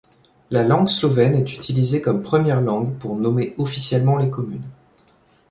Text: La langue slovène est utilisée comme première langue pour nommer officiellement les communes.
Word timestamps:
La 0.49 0.63
langue 0.63 0.87
slovène 0.87 1.35
est 1.35 1.53
utilisée 1.53 2.01
comme 2.01 2.23
première 2.23 2.59
langue 2.59 2.97
pour 2.97 3.15
nommer 3.17 3.53
officiellement 3.59 4.17
les 4.17 4.31
communes. 4.31 4.67